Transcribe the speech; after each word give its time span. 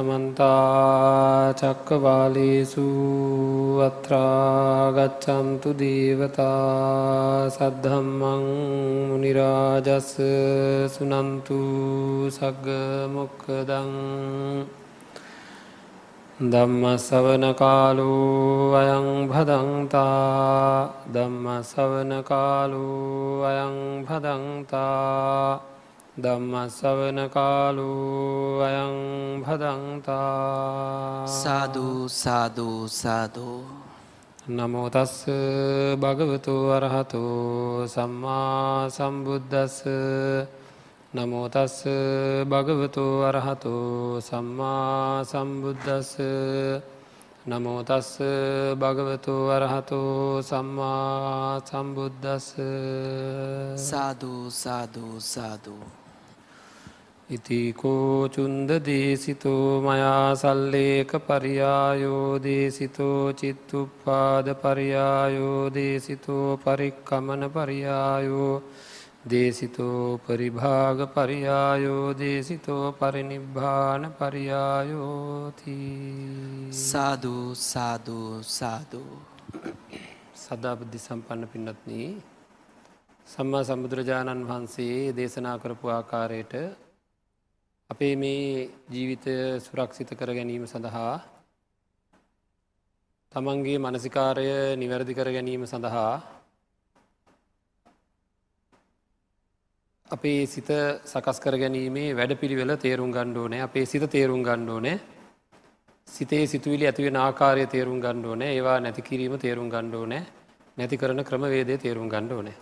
සමන්තා 0.00 1.52
චක්කවාලේසු 1.52 2.84
අත්‍රාගච්චන්තු 3.82 5.70
දේවතා 5.76 7.50
සද්ධම්මං 7.50 8.44
මනිරාජස්ස 9.10 10.12
සුනන්තු 10.94 11.60
සග්ගමොක්කදං 12.30 13.92
ධම්ම 16.46 16.84
සවන 16.98 17.44
කාලු 17.54 18.12
අයං 18.74 19.08
භදන්තා 19.28 20.88
ධම්ම 21.08 21.46
සවන 21.62 22.12
කාලු 22.24 22.86
අයං 23.44 23.76
භදන්තා 24.02 25.60
ධම්මස්සවන 26.22 27.18
කාලු 27.28 27.90
අයං 28.60 28.94
භදන්තා 29.42 31.26
සාධූ 31.34 32.08
සාධූ 32.14 32.88
සාධූ 32.90 33.60
නමෝතස්ස 34.48 35.26
භගවතු 35.96 36.54
වරහතු 36.66 37.22
සම්මා 37.86 38.88
සම්බුද්ධස්ස 38.88 39.76
නමෝතස්ස 41.12 41.76
භගවතු 42.44 43.04
වරහතු 43.22 43.74
සම්මා 44.20 45.24
සම්බුද්ධස්ස 45.24 46.16
නමෝතස්ස 47.46 48.10
භගවතු 48.76 49.34
වරහතු 49.46 50.02
සම්මා 50.42 51.60
සම්බුද්ධස්ස 51.62 52.54
සාධූ 53.80 54.50
සාධූ 54.52 55.16
සාධූ 55.22 55.99
ඉතිකෝ 57.30 58.28
චුන්ද 58.28 58.70
දේසිතෝ 58.82 59.66
මයා 59.80 60.34
සල්ලේක 60.34 61.12
පරියායෝ 61.22 62.30
දේසිතෝ 62.40 63.32
චිත්තුප්පාද 63.32 64.46
පරියායෝ 64.56 65.60
දේසිතෝ 65.70 66.48
පරික්කමන 66.58 67.44
පරියායෝ 67.48 68.56
දේසිතෝ 69.24 70.18
පරිභාග 70.18 71.04
පරියායෝ 71.14 72.08
දේසිතෝ 72.14 72.84
පරිනිබ්භාන 72.94 74.10
පරියායෝති 74.18 75.78
සාධූ 76.82 77.46
සාධූ 77.64 78.34
සාධූ 78.50 79.16
සදාබුද්ධි 80.42 80.98
සම්පන්න 80.98 81.48
පින්නත්නී 81.48 82.12
සම්මා 83.26 83.64
සම්බුදුරජාණන් 83.64 84.46
වහන්සේ 84.46 84.94
දේශනා 85.14 85.58
කරපු 85.58 85.88
ආකාරයට 85.90 86.54
අපේ 87.90 88.14
මේ 88.16 88.70
ජීවිතය 88.88 89.32
සුරක්ෂිත 89.60 90.10
කර 90.14 90.30
ගැනීම 90.30 90.64
සඳහා 90.64 91.14
තමන්ගේ 93.32 93.78
මනසිකාරය 93.80 94.46
නිවැරදි 94.76 95.12
කර 95.12 95.30
ගැනීම 95.30 95.64
සඳහා 95.66 96.12
අපේ 100.10 100.46
සිත 100.46 100.70
සකස් 101.04 101.38
කර 101.40 101.56
ගැනීමේ 101.56 102.14
වැඩ 102.14 102.36
පිළිවෙල 102.36 102.74
තේරුම් 102.78 103.10
ගණ්ඩෝනෑ 103.10 103.62
අපේ 103.62 103.86
සිත 103.86 104.06
තේරුම් 104.08 104.42
ගණ්ඩෝනෑ 104.42 104.96
සිතේ 106.08 106.44
සිතුවිලි 106.46 106.86
ඇතිවෙන 106.86 107.18
ආකාරය 107.18 107.68
තේරුම් 107.68 108.00
ගණ්ඩෝනෑ 108.00 108.54
ඒවා 108.54 108.80
නැති 108.80 109.02
කිරීම 109.02 109.38
තේරුම් 109.38 109.68
ගණ්ඩෝනෑ 109.68 110.26
නැති 110.76 110.96
කරන 110.96 111.22
ක්‍රමවේදය 111.24 111.76
තේරුම් 111.78 112.08
ගණ්ඩෝනෑ 112.08 112.56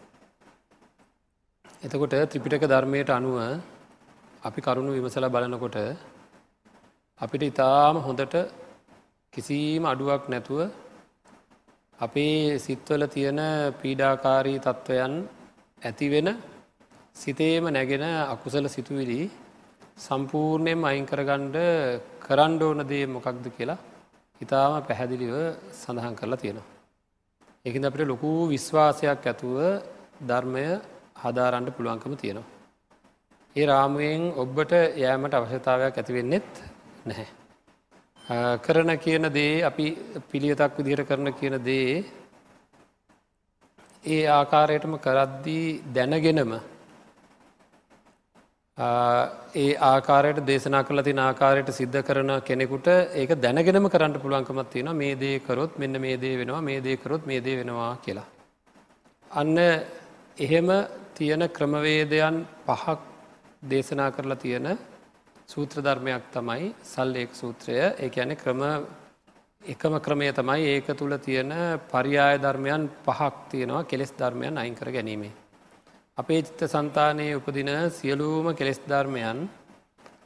එතකොට 1.83 2.23
ත්‍රිපිටක 2.27 2.65
ධර්මයට 2.69 3.13
අනුව 3.13 3.37
අපි 4.39 4.61
කරුණු 4.61 4.91
විමසල 4.93 5.25
බලනකොට 5.27 5.77
අපිට 7.21 7.43
ඉතාම 7.43 7.97
හොඳට 7.99 8.35
කිසිීම 9.33 9.85
අඩුවක් 9.85 10.29
නැතුව 10.29 10.61
අපේ 11.99 12.59
සිත්වල 12.59 13.03
තියෙන 13.07 13.41
පීඩාකාරී 13.81 14.61
තත්ත්වයන් 14.61 15.15
ඇතිවෙන 15.83 16.29
සිතේම 17.15 17.65
නැගෙන 17.69 18.05
අකුසල 18.27 18.67
සිතුවිලි 18.67 19.23
සම්පූර්ණයෙන් 19.99 20.85
අයිංකරගණ්ඩ 20.85 21.59
කරන්්ඩ 22.21 22.63
ඕන 22.63 22.83
දේ 22.87 23.07
මොකක්ද 23.09 23.47
කියලා 23.57 23.79
ඉතාම 24.41 24.75
පැහැදිලිව 24.83 25.35
සඳහන් 25.73 26.15
කරලා 26.15 26.39
තියෙනවා. 26.39 26.69
එකින් 27.65 27.89
අපට 27.89 28.03
ලොකු 28.05 28.31
විශ්වාසයක් 28.47 29.27
ඇතුව 29.27 29.59
ධර්මය 30.23 30.67
හදාරන්ඩ 31.23 31.69
පුළුවන්කම 31.71 32.15
තියෙනවා. 32.17 32.58
ඒ 33.59 33.67
රාමුවෙන් 33.67 34.23
ඔබ්බට 34.37 34.73
යෑමට 35.03 35.35
අවශ්‍යතාවයක් 35.35 35.99
ඇතිවෙන්නෙත් 35.99 36.51
නැහැ. 37.07 37.29
කරන 38.59 38.91
කියන 38.99 39.25
දේ 39.33 39.65
අපි 39.65 39.87
පිළියතක් 40.31 40.79
විදිහට 40.79 41.09
කරන 41.09 41.29
කියන 41.35 41.55
දේ 41.65 42.05
ඒ 44.05 44.25
ආකාරයටම 44.31 44.95
කරද්දී 44.99 45.65
දැනගෙනම 45.95 46.53
ඒ 49.57 49.71
ආකාරයට 49.83 50.41
දේශනා 50.47 50.85
කල 50.85 51.03
තින 51.03 51.19
ආකාරයට 51.19 51.71
සිද්ධ 51.73 52.01
කරන 52.03 52.31
කෙනෙකුට 52.43 52.89
ඒක 53.15 53.31
දැනගෙනම 53.45 53.89
කරන්න 53.89 54.21
පුළුවන්කමත් 54.23 54.71
තියෙන 54.71 54.91
මේ 54.97 55.15
දේ 55.17 55.37
කරොත් 55.41 55.79
මෙන්න 55.79 56.01
මේ 56.01 56.17
දේ 56.17 56.35
වෙනවා 56.41 56.63
මේ 56.63 56.81
දේ 56.81 56.97
කරොත් 56.97 57.27
මේ 57.27 57.41
දේ 57.41 57.57
වෙනවා 57.61 57.93
කියලා. 58.05 58.29
අන්න 59.31 59.57
එහෙම 60.39 60.69
තියෙන 61.15 61.43
ක්‍රමවේදයන් 61.51 62.37
පහක් 62.67 62.99
දේශනා 63.63 64.11
කරලා 64.11 64.37
තියෙන 64.37 64.79
සූත්‍ර 65.47 65.79
ධර්මයක් 65.81 66.25
තමයි 66.31 66.75
සල්ලේක් 66.85 67.31
සූත්‍රය 67.33 67.75
ඒ 67.75 68.11
ඇන 68.15 68.37
ක්‍රම 68.37 68.63
එකම 69.63 69.95
ක්‍රමය 69.99 70.33
තමයි 70.33 70.67
ඒක 70.67 70.87
තුළ 70.93 71.15
තියෙන 71.19 71.51
පරියාය 71.91 72.39
ධර්මයන් 72.39 72.89
පහක් 73.05 73.35
තියෙනවා 73.51 73.85
කෙලෙස් 73.85 74.13
ධර්මයන් 74.13 74.55
අයිංකර 74.57 74.89
ගැනීමේ. 74.89 75.33
අපේ 76.19 76.43
චිත්ත 76.43 76.63
සන්තානයේ 76.67 77.37
උපදින 77.37 77.71
සියලූම 77.91 78.55
කෙලෙස් 78.55 78.81
ධර්මයන් 78.83 79.39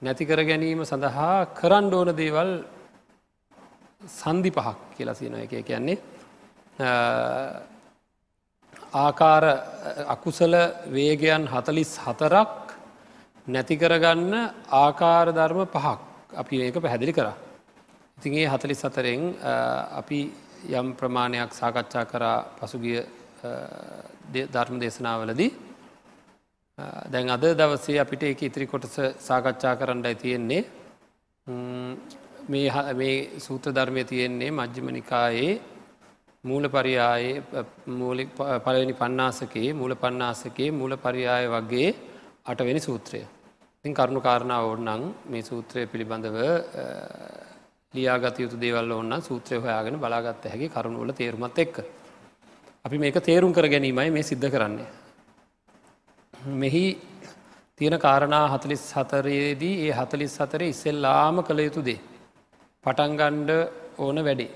නැතිකර 0.02 0.40
ගැනීම 0.42 0.84
සඳහා 0.84 1.46
කරන්න 1.52 1.94
ඕන 1.94 2.10
දේවල් 2.14 2.50
සන්ධි 4.10 4.50
පහක් 4.50 4.78
කියලා 4.94 5.14
සියන 5.14 5.34
එක 5.36 5.54
කියන්නේ 5.62 5.98
ආකාර 8.96 9.44
අකුසල 10.06 10.54
වේගයන් 10.88 11.46
හතලිස් 11.46 11.92
හතරක් 11.98 12.71
නැතිකරගන්න 13.46 14.34
ආකාර 14.72 15.26
ධර්ම 15.30 15.66
පහක් 15.66 15.98
අපි 16.34 16.56
ඒක 16.58 16.76
පැහැදිලි 16.76 17.12
කරා. 17.12 17.34
ඉතින්ගේ 18.18 18.46
හතලිස් 18.48 18.78
සතරෙන් 18.80 19.34
අපි 19.92 20.18
යම් 20.70 20.94
ප්‍රමාණයක් 20.94 21.50
සාකච්ඡා 21.52 22.04
කරා 22.04 22.38
පසුගිය 22.56 23.00
ධර්ම 24.48 24.76
දේශනාවලදී 24.78 25.50
දැන් 27.06 27.28
අද 27.28 27.44
දවසේ 27.52 27.98
අපිට 27.98 28.22
එක 28.24 28.42
ඉතිරි 28.42 28.66
කොටස 28.66 28.96
සාකච්ඡා 29.18 29.74
කරන්නයි 29.74 30.14
තියෙන්නේ 30.16 30.62
මේ 32.46 33.16
සූත්‍ර 33.38 33.70
ධර්මය 33.70 34.04
තියෙන්නේ 34.04 34.50
මජ්්‍යම 34.52 34.86
නිකායේ 34.90 35.60
මූල 36.44 36.64
පරියායේ 36.68 37.42
පලවෙනි 38.60 38.94
පන්නාසකේ 38.94 39.68
මූල 39.72 39.94
පන්නාසකේ 39.96 40.70
මූල 40.72 40.96
පරියාය 40.96 41.46
වගේ 41.48 41.90
අටවෙනි 42.46 42.80
සූත්‍රය. 42.80 43.20
ඉතින් 43.84 43.94
කරුණු 43.94 44.20
කාරණාව 44.20 44.64
ඕන්නන් 44.64 45.14
මේ 45.26 45.42
සූත්‍රය 45.42 45.86
පිළිබඳව 45.86 46.38
ලියාගත 47.94 48.38
යුතු 48.38 48.56
දේවල් 48.56 48.92
ඔන්න 48.92 49.14
සූත්‍රය 49.20 49.58
හොයාගෙන 49.58 49.96
බලාගත්ත 49.96 50.44
හැකි 50.44 50.68
කරුණුවල 50.68 51.12
තේරුමත් 51.12 51.58
එක්ක. 51.58 51.76
අපි 52.84 52.98
මේක 52.98 53.16
තේරුම් 53.20 53.52
කර 53.52 53.68
ගැනීමයි 53.68 54.10
මේ 54.10 54.22
සිද්ධ 54.22 54.48
කරන්නේ. 54.48 54.88
මෙහි 56.56 56.84
තියෙන 57.76 57.98
කාරණා 57.98 58.44
හතලිස් 58.48 58.84
හතරයේදී 58.92 59.74
ඒ 59.82 59.92
හතලිස් 59.92 60.34
හතරේ 60.38 60.68
ඉස්සෙල්ලාම 60.68 61.42
කළ 61.42 61.60
යුතු 61.60 61.80
දේ. 61.82 62.00
පටන්ගණ්ඩ 62.84 63.50
ඕන 63.98 64.18
වැඩේ. 64.20 64.50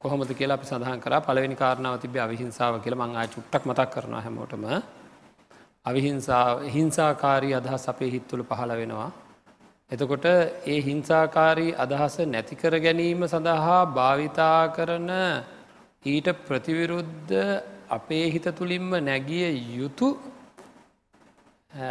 කොහොමද 0.00 0.30
කියලා 0.32 0.56
අපි 0.56 0.66
සඳහන් 0.66 1.00
කර 1.00 1.14
පලවෙනි 1.22 1.56
කාරණාව 1.56 2.00
තිබ 2.00 2.16
අවිහිංසාව 2.18 2.82
කියල 2.82 2.96
මං 2.96 3.16
ආය 3.16 3.28
චුට්ටක් 3.28 3.62
මතක් 3.64 3.90
කරන 3.90 4.14
හැමෝටම 4.18 4.64
අවිහිංසා 5.88 6.44
හිංසාකාරී 6.68 7.54
අදහස් 7.54 7.84
අපේ 7.88 8.10
හිත්තුළ 8.10 8.42
පහළ 8.44 8.72
වෙනවා. 8.74 9.10
එතකොට 9.90 10.26
ඒ 10.66 10.78
හිංසාකාරී 10.80 11.76
අදහස 11.76 12.16
නැතිකර 12.26 12.74
ගැනීම 12.78 13.22
සඳහා 13.26 13.80
භාවිතා 13.90 14.60
කරන 14.70 15.10
ඊට 16.04 16.28
ප්‍රතිවිරුද්ධ 16.46 17.36
අපේ 17.90 18.24
හිත 18.28 18.48
තුළින්ම 18.52 18.90
නැගිය 19.02 19.46
යුතු 19.74 20.08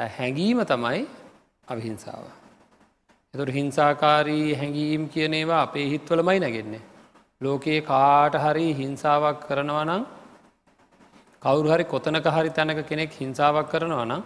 හැඟීම 0.10 0.60
තමයි 0.64 1.02
අවිහිංසාව. 1.68 2.26
එතුට 3.34 3.52
හිංසාකාරී 3.52 4.48
හැඟීම් 4.54 5.10
කියනේවා 5.10 5.62
අපේ 5.62 5.88
හිත්වලමයි 5.88 6.40
නැගෙන්නේ. 6.40 6.84
ලෝකයේ 7.42 7.82
කාට 7.84 8.36
හරි 8.36 8.68
හිංසාවක් 8.74 9.42
කරනවනං 9.42 10.04
කවුරු 11.42 11.70
හරි 11.70 11.84
කොතනක 11.86 12.28
හරි 12.28 12.50
තැනක 12.52 12.80
කෙනෙක් 12.86 13.12
හිංසාවක් 13.14 13.70
කරනවා 13.70 14.06
නම් 14.06 14.22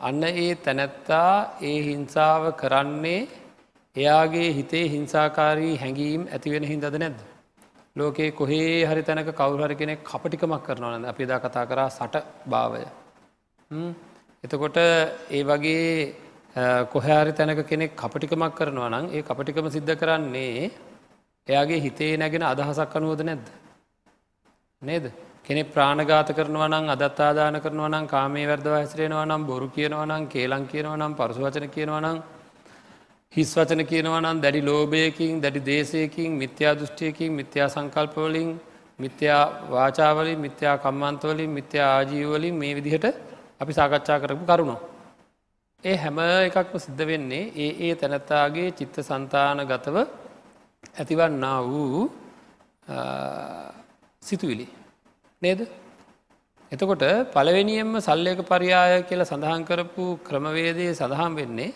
අන්න 0.00 0.22
ඒ 0.24 0.54
තැනැත්තා 0.56 1.30
ඒ 1.62 1.78
හිංසාව 1.82 2.42
කරන්නේ 2.54 3.20
එයාගේ 3.96 4.48
හිතේ 4.52 4.84
හිංසාකාරී 4.88 5.74
හැඟීම් 5.76 6.22
ඇතිවෙන 6.28 6.64
හින්දද 6.64 6.84
නැද්ද. 6.94 7.18
ලෝකයේ 7.96 8.30
කොහේ 8.32 8.84
හරි 8.84 9.02
තැනක 9.02 9.30
කවුහරි 9.32 9.74
කෙනෙක් 9.74 10.00
කපටිකමක් 10.02 10.62
කරනවන 10.62 11.04
අපි 11.04 11.24
දා 11.24 11.40
කතා 11.40 11.64
කරා 11.64 11.88
සට 11.90 12.24
භාවය. 12.46 12.84
එතකොට 14.44 14.76
ඒ 15.30 15.42
වගේ 15.44 16.14
කොහැරි 16.86 17.32
තැනක 17.32 17.60
කෙනෙක් 17.64 17.92
කපටිකමක් 17.96 18.54
කරනවා 18.54 18.90
නම් 18.90 19.06
ඒ 19.10 19.22
කපටිකම 19.24 19.66
සිද්ධ 19.70 19.94
කරන්නේ 19.96 20.70
එයාගේ 21.48 21.80
හිතේ 21.80 22.16
නැගෙන 22.16 22.44
අදහසක් 22.44 22.96
අනුවද 22.96 23.20
නැද්ද. 23.22 23.46
නේද 24.82 25.06
කෙනෙ 25.44 25.62
ප්‍රාණගාත 25.66 26.28
කරනවා 26.30 26.68
නම් 26.68 26.86
අදත්තාදාන 26.90 27.56
කරනවා 27.60 27.88
නම් 27.88 28.06
කාමේ 28.06 28.46
වැර්දව 28.46 28.72
හැසිරෙනවා 28.72 29.24
නම් 29.24 29.42
බොරු 29.44 29.66
කියනවා 29.68 30.06
නම් 30.06 30.22
කේලං 30.26 30.64
කියනවා 30.66 30.96
නම් 30.96 31.12
පරසුවචන 31.14 31.66
කියනවා 31.68 32.00
නම් 32.00 32.18
හිස් 33.32 33.50
වචන 33.56 33.82
කියනවා 33.84 34.20
නම් 34.20 34.38
දැඩි 34.40 34.60
ලෝභයකින් 34.62 35.40
දැඩි 35.40 35.60
දේශයකින් 35.62 36.30
මිත්‍යා 36.34 36.74
දෘෂ්ටියකින් 36.74 37.30
මිත්‍යා 37.32 37.68
සංකල්පවලින් 37.68 38.50
මිත්‍යා 38.98 39.42
වාචාවලින් 39.70 40.38
මිත්‍යා 40.38 40.76
කම්මන්තවලින් 40.78 41.50
මිත්‍යා 41.50 41.88
ආජීවලින් 41.94 42.54
මේ 42.54 42.72
විදිහට 42.74 43.06
අපි 43.60 43.72
සාකච්ඡා 43.72 44.18
කරපු 44.20 44.44
කරුණු. 44.46 44.76
ඒ 45.84 45.96
හැම 45.96 46.18
එකක්ම 46.48 46.76
සිද්ධ 46.78 47.04
වෙන්නේ 47.06 47.44
ඒ 47.56 47.70
ඒ 47.80 47.94
තැනැත්තාගේ 47.94 48.68
චිත්ත 48.70 48.96
සන්තාන 49.02 49.58
ගතව 49.66 49.96
ඇතිවන්නා 50.94 51.58
වූ 51.64 52.00
සිතුවිලි. 54.22 54.66
නේද? 55.44 55.60
එතකොට 56.72 57.04
පළවෙනියෙන්ම 57.30 57.92
සල්ලයක 58.00 58.40
පරියාය 58.44 59.02
කියලා 59.04 59.26
සඳහන් 59.26 59.62
කරපු 59.64 60.04
ක්‍රමවේදය 60.20 60.86
සඳහන් 60.92 61.32
වෙන්නේ 61.34 61.70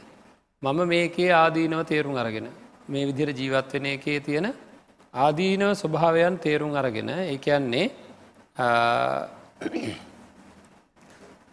මම 0.63 0.79
මේකේ 0.87 1.31
ආදීනව 1.35 1.83
තේරුම් 1.85 2.17
අරගෙන 2.17 2.49
මේ 2.89 3.05
විදිර 3.05 3.29
ජීවත් 3.31 3.73
වෙන 3.75 3.87
එකේ 3.89 4.19
තියෙන 4.21 4.47
ආදීනව 5.17 5.71
ස්වභාවයන් 5.75 6.35
තේරුම් 6.39 6.73
අරගෙන 6.75 7.11
ඒ 7.11 7.37
කියන්නේ 7.39 7.87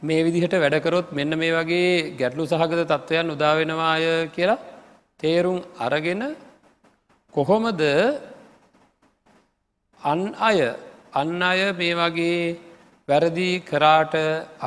මේ 0.02 0.24
විදිහට 0.24 0.56
වැඩකරොත් 0.56 1.12
මෙන්න 1.12 1.32
මේ 1.36 1.54
වගේ 1.54 2.16
ගැටලු 2.16 2.44
සහගත 2.46 2.82
තත්ත්වයන් 2.84 3.30
උදාවෙනවාය 3.30 4.04
කියලා 4.30 4.64
තේරුම් 5.20 5.58
අරගෙන 5.80 6.24
කොහොමද 7.34 7.82
අන් 10.02 10.20
අය 10.42 10.60
අන්න 11.16 11.42
අය 11.50 11.62
මේ 11.80 11.94
වගේ 12.00 12.40
වැරදි 13.10 13.50
කරාට 13.70 14.16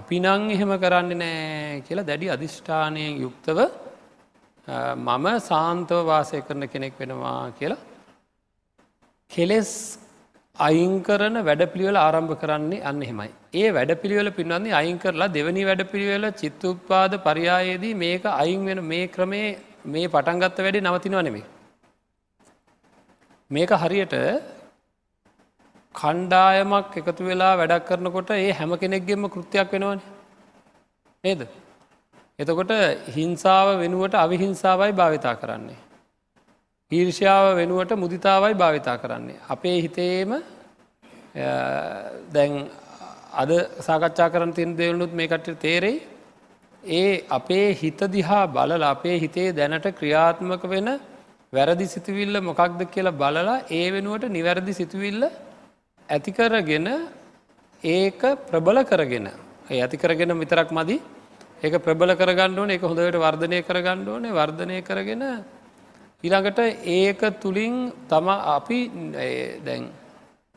අපි 0.01 0.19
නං 0.25 0.43
එහෙම 0.55 0.73
කරන්න 0.83 1.13
නෑ 1.23 1.83
කියලා 1.87 2.09
දැඩි 2.11 2.33
අධිෂ්ඨානයෙන් 2.35 3.15
යුක්තව 3.25 3.59
මම 5.07 5.27
සාන්තව 5.49 6.01
වාසය 6.11 6.41
කරන 6.49 6.65
කෙනෙක් 6.75 6.95
වෙනවා 7.01 7.39
කියලා 7.59 7.81
කෙලෙස් 9.31 9.73
අයිංකරන 10.59 11.37
වැඩපිළිවෙල 11.49 11.99
ආරම්භ 11.99 12.35
කරන්නේ 12.43 12.83
අන්න 12.91 13.03
එහෙමයි. 13.03 13.31
ඒ 13.55 13.69
වැඩපිළිවෙල 13.77 14.31
පින්වන්නේ 14.39 14.79
අයින් 14.81 14.99
කරලා 15.05 15.33
දෙවනි 15.39 15.63
වැඩපිළිවෙල 15.69 16.27
චිත්තුත්පාද 16.41 17.13
පරියායේදී 17.27 17.95
මේක 18.05 18.25
අයින් 18.35 18.63
වෙන 18.69 18.81
මේ 18.93 19.07
ක්‍රමේ 19.17 19.49
මේ 19.87 20.13
පටන්ගත්ත 20.15 20.65
වැඩි 20.65 20.87
නවතිනවා 20.87 21.27
නෙමේ. 21.29 21.47
මේක 23.51 23.71
හරියට 23.83 24.17
කණ්ඩායමක් 25.99 26.97
එකතු 27.01 27.23
වෙලා 27.25 27.55
වැඩක් 27.57 27.89
කරනකොට 27.89 28.31
ඒ 28.33 28.53
හැම 28.53 28.73
කෙනෙක්ගෙම 28.77 29.29
කෘතියක් 29.29 29.73
වෙනවන. 29.73 30.01
නේද. 31.25 31.41
එතකොට 32.39 32.73
හිංසාව 33.15 33.69
වෙනුවට 33.79 34.15
අවිහිංසාවයි 34.17 34.93
භාවිතා 34.93 35.35
කරන්නේ. 35.35 35.79
ඊර්ෂාව 36.93 37.47
වෙනුවට 37.57 37.93
මුදිතාවයි 37.95 38.55
භාවිතා 38.55 38.99
කරන්නේ. 38.99 39.41
අපේ 39.49 39.79
හිතේම 39.81 40.31
දැන් 42.33 42.53
අද 43.35 43.51
සාකච්ඡා 43.81 44.31
කරන 44.31 44.53
තින් 44.53 44.71
දෙවනුත් 44.75 45.13
මේකට 45.13 45.51
තේරෙයි 45.59 45.99
ඒ 46.83 47.25
අපේ 47.31 47.67
හිත 47.75 48.01
දිහා 48.09 48.47
බලල 48.49 48.83
අපේ 48.85 49.17
හිතේ 49.19 49.49
දැනට 49.53 49.87
ක්‍රියාත්මක 49.93 50.63
වෙන 50.67 50.89
වැරදි 51.53 51.87
සිතුවිල්ල 51.87 52.41
මොකක්ද 52.43 52.81
කියලා 52.87 53.13
බලලා 53.15 53.59
ඒ 53.71 53.87
වෙනුවට 53.91 54.31
නිවැරදි 54.31 54.73
සිතුවිල්ල 54.73 55.23
ඇතිකරගෙන 56.09 56.89
ඒක 57.85 58.21
ප්‍රබල 58.47 58.85
කරගෙන. 58.85 59.29
ඇති 59.71 59.97
කරගෙන 59.97 60.33
විතරක් 60.37 60.71
මදි. 60.71 61.01
ඒක 61.59 61.75
ප්‍රබල 61.79 62.15
කරගන්න 62.15 62.59
ඕන 62.59 62.71
එක 62.71 62.83
හොඳට 62.83 63.17
වර්ධනය 63.17 63.63
කරගන්න 63.63 64.09
ඕනේ 64.09 64.33
වර්ධනය 64.33 64.83
කරගෙන 64.83 65.23
ඊළඟට 66.25 66.59
ඒක 66.91 67.21
තුළින් 67.41 67.93
තම 68.09 68.29
අපි 68.29 68.79
දැන් 69.65 69.91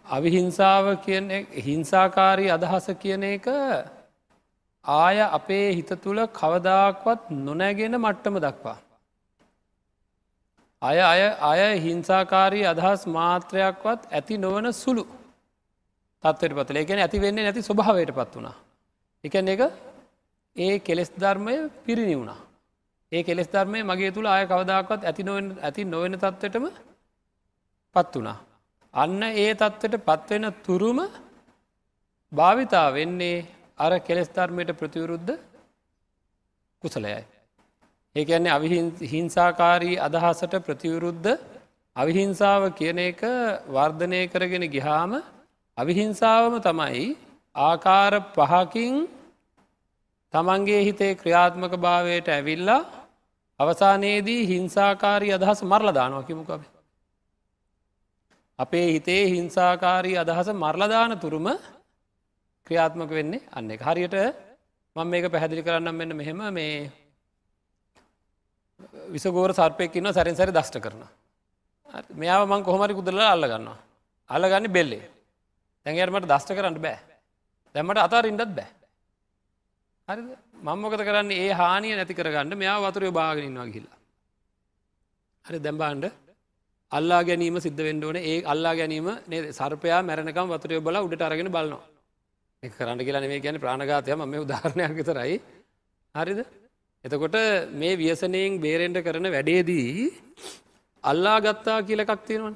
අවිහිංසාව 0.06 0.86
කියන 1.02 1.30
හිංසාකාරී 1.60 2.50
අදහස 2.50 2.88
කියන 2.98 3.24
එක 3.26 3.48
ආය 4.86 5.20
අපේ 5.22 5.74
හිත 5.74 5.92
තුළ 6.02 6.22
කවදාක්වත් 6.32 7.30
නොනැගෙන 7.30 7.98
මට්ටම 7.98 8.38
දක්වා. 8.40 8.78
අය 10.82 11.00
අය 11.02 11.22
අය 11.42 11.80
හිංසාකාරී 11.80 12.66
අදහස් 12.66 13.08
මාත්‍රයක්වත් 13.08 14.02
ඇති 14.12 14.38
නොවන 14.38 14.74
සුළු. 14.74 15.06
තත්වට 16.24 16.56
පතල 16.56 16.78
එකන 16.78 17.00
ඇති 17.00 17.20
වෙන්නේ 17.20 17.44
නැති 17.44 17.62
ස්වභාවයට 17.62 18.12
පත් 18.12 18.32
වුණා. 18.36 18.56
එකන 19.24 19.48
එක 19.48 19.62
ඒ 20.56 20.80
කෙලෙස් 20.80 21.12
ධර්මය 21.20 21.56
පිරිණි 21.86 22.16
වුණා. 22.16 22.40
ඒ 23.12 23.24
කෙස් 23.24 23.48
ධර්මය 23.48 23.80
මගේ 23.84 24.12
තුළ 24.12 24.28
ආය 24.28 24.46
කවදාකවත් 24.46 25.02
ඇති 25.04 25.24
නොවෙන 25.24 25.48
ඇති 25.62 25.84
නොවෙන 25.84 26.14
තත්වටම 26.14 26.66
පත් 27.96 28.12
වුණා. 28.16 28.38
අන්න 28.94 29.24
ඒ 29.24 29.52
තත්වට 29.54 30.06
පත්වෙන 30.06 30.46
තුරුම 30.64 31.00
භාවිතා 32.32 32.88
වෙන්නේ 32.94 33.46
අර 33.78 33.92
කෙලෙස් 34.00 34.30
ධර්මයට 34.30 34.72
ප්‍රතිවරුද්ධ 34.74 35.34
කුසලයයි. 36.82 37.24
ඒ 38.16 38.26
ඇන්නේ 38.26 38.52
අවිහිංසාකාරී 38.52 39.98
අදහසට 40.00 40.54
ප්‍රතිවරුද්ධ 40.66 41.30
අවිහිංසාව 41.96 42.64
කියන 42.72 42.98
එක 43.00 43.22
වර්ධනය 43.68 44.22
කරගෙන 44.28 44.66
ගිහාම 44.68 45.12
අවිහිංසාවම 45.82 46.56
තමයි 46.60 47.06
ආකාර 47.56 48.14
පහකින් 48.34 48.96
තමන්ගේ 50.34 50.82
හිතේ 50.84 51.14
ක්‍රියාත්මක 51.16 51.74
භාවයට 51.78 52.28
ඇවිල්ලා 52.30 52.82
අවසානයේදී 53.60 54.42
හිංසාකාරී 54.48 55.34
අදහස් 55.34 55.60
මරල 55.64 55.90
දානවා 55.92 56.24
කිමුකබ. 56.24 56.62
අපේ 58.60 58.88
හිතේ 58.94 59.24
හිංසාකාරී 59.28 60.18
අදහස 60.18 60.50
මරලදාන 60.56 61.14
තුරුම 61.20 61.48
ක්‍රියාත්මක 62.68 63.12
වෙන්නේ 63.12 63.46
අන්න 63.52 63.72
එක 63.72 63.82
හරියට 63.82 64.16
මං 64.96 65.08
මේක 65.08 65.26
පැහැදිලි 65.28 65.64
කරන්නම් 65.64 65.96
මෙන්න 65.96 66.16
මෙහෙම 66.16 66.42
මේ 66.52 66.92
විසගෝර 69.10 69.52
සර්පයකින්න 69.52 70.08
සැරින් 70.10 70.36
සැරි 70.36 70.52
දෂ්ට 70.52 70.78
කරන. 70.80 71.02
මෙයාව 72.14 72.46
මං 72.46 72.64
කොහොමරි 72.64 72.94
කුදරලා 72.94 73.32
අල්ලගන්නවා. 73.32 73.80
අල්ලගන්න 74.30 74.70
බෙල්ලේ 74.70 75.21
දැඟරමට 75.86 76.28
දෂ්ට 76.28 76.54
කරන්න 76.54 76.78
බෑ 76.80 77.00
දැමට 77.76 78.00
අතාර 78.00 78.26
ඉන්නත් 78.26 78.44
බෑ. 78.52 78.70
හරි 80.08 80.22
මංමොකත 80.62 81.02
කරන්න 81.02 81.32
ඒ 81.34 81.52
හානිය 81.54 81.96
නැති 81.96 82.14
කරගන්න 82.14 82.54
මෙයා 82.56 82.80
වතුරය 82.82 83.12
භාගෙනන්නවා 83.12 83.68
ගිල්ලා. 83.68 83.98
හරි 85.46 85.60
දැම්බාන්ඩ 85.60 86.06
අල්ලා 86.92 87.22
ගැනීම 87.24 87.58
සිද්ධ 87.60 87.82
වෙන්ඩෝන 87.82 88.18
ඒ 88.22 88.38
අල්ලා 88.46 88.76
ගැනීම 88.76 89.10
සර්පයා 89.52 90.02
මැරණකම් 90.04 90.54
වතුරය 90.54 90.80
බල 90.80 90.98
උඩට 91.00 91.22
අරගෙන 91.22 91.50
බලනවා. 91.50 91.84
එක 92.64 92.74
කරන්න 92.74 93.00
කියලා 93.00 93.24
නෙේ 93.24 93.40
ගැන 93.40 93.58
ප්‍රාණගාතය 93.58 94.16
ම 94.16 94.34
උදාහරණයක් 94.38 94.94
විතරයි. 94.94 95.36
හරිද 96.16 96.40
එතකොට 97.06 97.38
මේ 97.74 97.98
ව්‍යසනයෙන් 97.98 98.60
බේරෙන්ට 98.60 99.00
කරන 99.00 99.28
වැඩේදී 99.30 99.90
අල්ලා 101.04 101.38
ගත්තා 101.40 101.80
කියලකක් 101.84 102.22
තියෙනවන 102.22 102.56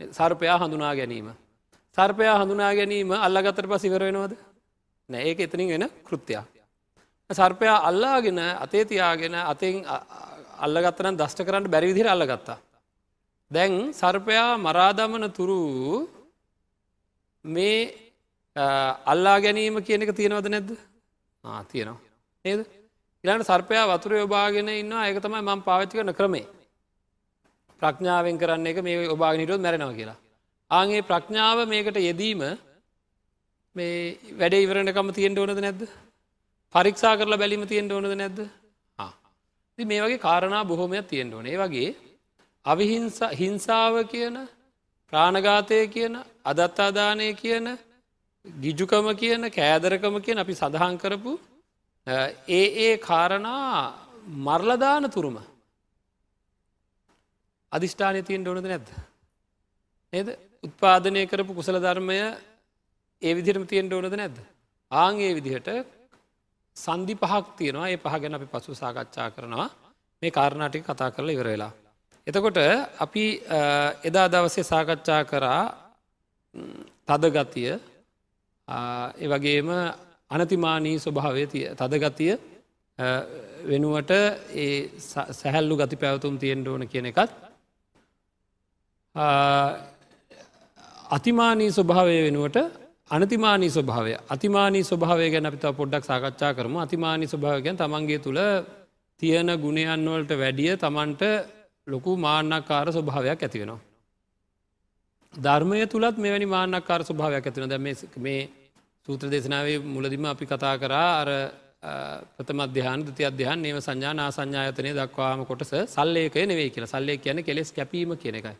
සර්පයා 0.00 0.58
හඳුනා 0.58 0.94
ගැනීම. 0.94 1.28
සර්පයා 1.98 2.36
හඳුනා 2.40 2.72
ගැනීම 2.78 3.10
අල්ලගතර 3.26 3.66
පස් 3.70 3.84
ඉවර 3.88 4.02
වෙනවද 4.08 4.32
නෑ 5.08 5.22
ඒක 5.28 5.38
එතනින් 5.40 5.68
වෙන 5.74 5.84
කෘතියක්. 6.06 6.44
සර්පයා 7.30 7.78
අල්ලාගෙන 7.88 8.38
අතේ 8.64 8.84
තියාගෙන 8.84 9.34
අතින් 9.34 9.84
අල්ලගත්තන 10.64 11.16
දෂ්ට 11.20 11.46
කරන්න 11.46 11.70
බැරි 11.72 11.90
විදිර 11.90 12.08
අල්ලගත්තා. 12.14 12.58
දැන් 13.50 13.94
සර්පයා 13.94 14.58
මරාදමන 14.58 15.24
තුරු 15.38 15.60
මේ 17.44 17.78
අල්ලා 19.06 19.38
ගැනීම 19.40 19.80
කියන 19.86 20.02
එක 20.02 20.12
තියෙනවද 20.14 20.48
නැද්ද 20.48 20.70
තියෙනවා. 21.70 22.00
ඒද 22.44 22.60
ඉලාට 23.24 23.48
සර්පයා 23.50 23.88
වතුර 23.92 24.12
යොබාගෙන 24.20 24.68
ඉන්න 24.68 24.92
ඒක 25.00 25.22
තමයි 25.24 25.42
මං 25.42 25.64
පාවිච්චි 25.68 25.98
කරන 25.98 26.14
ක්‍රමේ 26.18 26.46
ප්‍රඥාවෙන් 27.82 28.38
කරන්න 28.38 28.66
එක 28.66 28.84
මේ 28.84 29.08
ඔබාගනිටොත් 29.16 29.64
මැරෙනව 29.64 29.96
කියලා. 29.96 30.18
ආගේ 30.70 31.02
ප්‍රඥාව 31.02 31.58
මේකට 31.66 31.98
යෙදීම 32.00 32.42
මේ 33.76 34.18
වැඩ 34.32 34.54
ඉවරණකම 34.56 35.10
තියෙන්ට 35.12 35.38
ඕනද 35.38 35.58
නැද්ද? 35.58 35.82
පරික්ෂා 36.74 37.16
කරලා 37.16 37.38
බැලිම 37.38 37.64
තියෙන්ට 37.64 37.92
ඕනද 37.92 38.14
නැද්ද? 38.14 38.38
මේ 39.78 40.00
වගේ 40.00 40.18
කාරණා 40.18 40.64
බොහොමයක් 40.64 41.06
තියෙන්ට 41.06 41.34
ඕනේ. 41.34 41.56
වගේ 41.56 41.94
අවිහිංස 42.64 43.18
හිංසාව 43.32 43.94
කියන 44.08 44.36
ප්‍රාණඝාතය 45.12 45.80
කියන 45.88 46.14
අදත්තාදානය 46.44 47.28
කියන 47.34 47.66
ගිජුකම 48.44 49.06
කියන 49.14 49.50
කෑදරකම 49.50 50.16
කියන 50.20 50.38
අපි 50.38 50.54
සඳහන් 50.54 50.98
කරපු 50.98 51.38
ඒ 52.48 52.66
ඒ 52.80 52.96
කාරණා 52.98 53.94
මර්ලදාන 54.40 55.10
තුරුම 55.10 55.38
අධිෂ්ඨානය 57.72 58.22
තියෙන් 58.22 58.48
ඕනද 58.48 58.64
නැද්ද. 58.64 58.90
නේද? 60.12 60.28
උත්පාදනය 60.62 61.22
කරපු 61.26 61.52
කුසල 61.54 61.78
ධර්මය 61.78 62.18
ඒ 63.22 63.32
විදිරම 63.32 63.64
තියෙන් 63.64 63.92
ඕනද 63.92 64.12
නැද්ද. 64.12 64.38
ආංගේ 64.90 65.32
විදිහට 65.34 65.68
සන්ධි 66.76 67.14
පහක් 67.16 67.44
තියෙනවා 67.58 67.88
ඒ 67.88 67.98
පහ 67.98 68.14
ගැන 68.16 68.34
අපි 68.34 68.46
පසු 68.46 68.74
සාකච්ඡා 68.74 69.28
කරනවා 69.30 69.68
මේ 70.22 70.30
කාරණාටික 70.30 70.84
කතා 70.84 71.10
කරලා 71.10 71.36
ඉවර 71.36 71.48
වෙලා. 71.48 71.72
එතකොට 72.26 72.58
අපි 72.98 73.24
එදා 74.04 74.26
දවසේ 74.28 74.64
සාකච්ඡා 74.64 75.22
කරා 75.24 75.62
තදගතිය 77.06 77.70
එවගේම 79.18 79.68
අනතිමානී 80.30 80.96
ස්වභාවය 80.98 81.44
තදගතිය 81.74 82.32
වෙනුවට 83.64 84.10
ඒ 84.56 84.70
සැහැල්ලු 85.32 85.74
ගති 85.76 85.96
පැවතුම් 85.96 86.34
තියෙන්ට 86.38 86.68
ඕන 86.68 86.88
කියන 86.88 87.06
එකත් 87.06 87.30
අතිමානී 91.10 91.70
ස්වභාවය 91.70 92.14
වෙනුවට 92.22 92.56
අනතිමානී 93.10 93.70
ස්වභාවය 93.70 94.12
අතිමානී 94.28 94.84
ස්වභාවය 94.84 95.30
ගැන 95.30 95.46
අපිත 95.46 95.66
පොඩ්ඩක් 95.72 96.04
සාකච්ඡා 96.04 96.52
කරම 96.54 96.76
අතිමානී 96.76 97.28
ස්වභාවගැන් 97.28 97.76
තමන්ගේ 97.76 98.18
තුළ 98.18 98.40
තියෙන 99.22 99.50
ගුණයන්වලට 99.56 100.32
වැඩිය 100.34 100.72
තමන්ට 100.76 101.22
ලොකු 101.86 102.16
මාන්නක්කාර 102.16 102.88
ස්වභාවයක් 102.92 103.42
ඇතිවෙනවා. 103.42 103.80
ධර්මය 105.34 105.86
තුළත් 105.86 106.16
මෙවැනි 106.16 106.46
මාන්නක්කාර 106.46 107.00
ස්වභාවයක් 107.02 107.46
ඇතින 107.46 107.68
දැ 107.68 107.80
මේ 108.18 108.40
සූත්‍ර 109.08 109.30
දේශනාවේ 109.30 109.78
මුලදිම 109.86 110.24
අපි 110.24 110.46
කතා 110.46 110.74
කරා 110.76 111.10
අර 111.20 111.30
ප්‍රථම 112.36 112.60
අධ්‍යාන 112.60 113.04
දති 113.04 113.22
අධ්‍යයන් 113.24 113.64
ඒම 113.64 113.78
සංඥානා 113.80 114.30
සංඥායතනය 114.30 114.90
දක්වාම 114.94 115.46
කොටස 115.46 115.72
සල්ලේකය 115.88 116.46
නෙවේ 116.46 116.70
කියලා 116.70 116.94
සල්ලේ 116.94 117.18
කියන 117.18 117.44
කෙලෙස් 117.44 117.70
කැපීම 117.72 118.16
කියන 118.16 118.36
එකයි. 118.36 118.56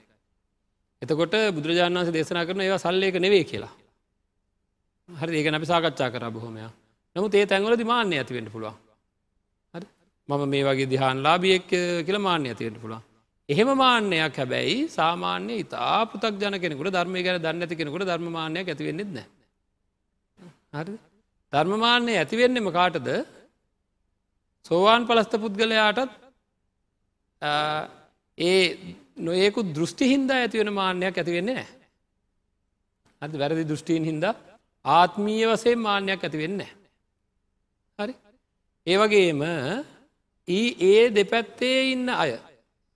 එතකොට 1.02 1.34
බුදුරජාණන් 1.52 1.98
වන්සේ 1.98 2.12
දේශනා 2.12 2.46
කරන 2.46 2.60
ඒවා 2.60 2.78
සල්ලේක 2.78 3.16
නෙවේ 3.16 3.44
කියලා. 3.44 3.72
හරි 5.08 5.38
ඒක 5.38 5.46
අපි 5.50 5.66
සාකච්ඡා 5.66 6.10
කර 6.10 6.30
බොහොමය 6.30 6.60
නමුත් 7.16 7.34
ඒ 7.34 7.46
තැන්වල 7.46 7.76
දිමාන්‍ය 7.76 8.16
ඇතිවෙන්ට 8.16 8.52
පුළුවන්. 8.52 8.76
මම 10.28 10.42
මේ 10.48 10.64
වගේ 10.64 10.88
දිහාන් 10.88 11.22
ලාබියෙක් 11.22 11.68
කියල 12.06 12.18
මාන්‍ය 12.18 12.48
ඇතිවෙන්ට 12.48 12.80
පුළුවන්. 12.80 13.02
එහෙම 13.48 13.68
මාන්‍යයක් 13.76 14.34
හැබැයි 14.34 14.76
සාමාන්‍ය 14.88 15.54
ඉතා 15.58 15.98
පුතක් 16.04 16.34
ජන 16.34 16.56
කෙනෙකුට 16.58 16.90
ධර්මය 16.92 17.20
ගැන 17.22 17.42
දන්න 17.42 17.62
ඇති 17.62 17.76
කෙනෙකුට 17.76 18.06
ධර්මමානයක් 18.06 18.66
ඇතිවෙන්නෙත් 18.66 19.10
නෑ. 19.12 19.26
හරි 20.74 20.94
ධර්මමාන්‍ය 21.52 22.12
ඇතිවෙන්නෙම 22.14 22.68
කාටද 22.72 23.08
සෝවාන් 24.64 25.06
පලස්ත 25.06 25.34
පුද්ගලයාටත් 25.38 26.10
ඒ 28.38 28.62
නොයෙකු 29.18 29.60
දෘෂ්ටි 29.68 30.08
හින්දා 30.08 30.38
ඇතිවෙන 30.38 30.72
මාන්‍යයක් 30.72 31.18
ඇතිවෙන්නේ 31.18 31.54
නෑ. 31.54 31.66
අද 33.22 33.32
වැරදි 33.34 33.64
දෘෂ්ටීන් 33.64 34.04
හින්දා 34.04 34.34
ආත්මීය 34.84 35.46
වසේ 35.46 35.76
මාන්‍යයක් 35.78 36.22
ඇතිවෙන්න. 36.22 36.60
හරි 37.98 38.14
ඒවගේම 38.86 39.40
ඒ 40.48 40.66
ඒ 40.82 41.02
දෙපැත්තේ 41.10 41.78
ඉන්න 41.92 42.08
අය 42.14 42.32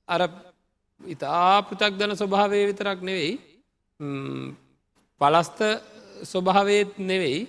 අර 0.08 0.22
ඉතා 1.00 1.62
පෘතක් 1.62 1.92
දන 1.98 2.12
ස්වභාවය 2.14 2.60
විතරක් 2.66 3.00
නෙවෙයි 3.00 3.32
පලස්ත 5.20 5.60
ස්වභාවයත් 6.24 6.92
නෙවෙයි 7.00 7.40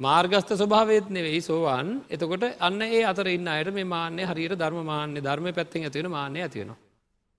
මාර්ගස්ත 0.00 0.50
ස්වභාවත් 0.52 1.08
නෙවෙයි 1.08 1.40
සෝවාන් 1.40 2.02
එතකොට 2.10 2.44
අන්න 2.60 2.82
ඒ 2.82 3.04
අතර 3.04 3.28
ඉන්න 3.28 3.48
අයට 3.48 3.70
මේ 3.70 3.84
මාන්‍ය 3.86 4.22
හරියට 4.22 4.58
ධර්ම 4.58 4.80
මාන්‍ය 4.84 5.20
ධර්ම 5.20 5.46
පැත්තිෙන් 5.52 5.84
ඇතිවෙන 5.84 6.10
මාන්‍ය 6.10 6.42
ඇතිවෙනවා. 6.42 6.83